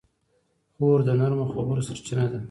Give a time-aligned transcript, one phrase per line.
[0.73, 2.39] خور د نرمو خبرو سرچینه ده.